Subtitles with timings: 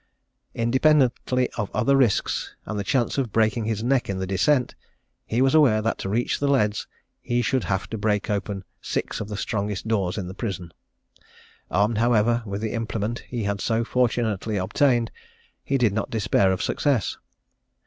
[0.55, 4.73] Independently of other risks, and the chance of breaking his neck in the descent,
[5.27, 6.87] he was aware that to reach the leads
[7.21, 10.71] he should have to break open six of the strongest doors of the prison.
[11.69, 15.11] Armed, however, with the implement he had so fortunately obtained,
[15.63, 17.17] he did not despair of success.